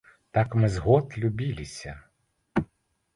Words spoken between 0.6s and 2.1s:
мы з год любіліся.